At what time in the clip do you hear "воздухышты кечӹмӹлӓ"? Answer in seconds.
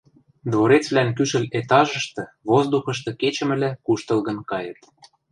2.49-3.71